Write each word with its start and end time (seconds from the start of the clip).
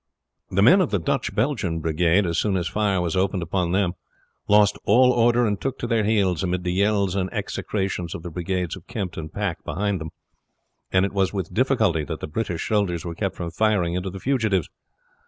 The 0.49 0.63
men 0.63 0.81
of 0.81 0.89
the 0.89 0.97
Dutch 0.97 1.35
Belgian 1.35 1.79
brigade, 1.79 2.25
as 2.25 2.39
soon 2.39 2.57
as 2.57 2.67
fire 2.67 2.99
was 3.01 3.15
opened 3.15 3.43
upon 3.43 3.71
them, 3.71 3.93
lost 4.47 4.79
all 4.83 5.11
order 5.11 5.45
and 5.45 5.61
took 5.61 5.77
to 5.77 5.85
their 5.85 6.05
heels, 6.05 6.41
amid 6.41 6.63
the 6.63 6.73
yells 6.73 7.13
and 7.15 7.31
execrations 7.31 8.15
of 8.15 8.23
the 8.23 8.31
brigades 8.31 8.75
of 8.75 8.87
Kempt 8.87 9.15
and 9.15 9.31
Pack 9.31 9.63
behind 9.63 10.01
them, 10.01 10.09
and 10.91 11.05
it 11.05 11.13
was 11.13 11.33
with 11.33 11.53
difficulty 11.53 12.03
that 12.03 12.19
the 12.19 12.25
British 12.25 12.67
soldiers 12.67 13.05
were 13.05 13.13
kept 13.13 13.35
from 13.35 13.51
firing 13.51 13.93
into 13.93 14.09
the 14.09 14.19
fugitives. 14.19 14.69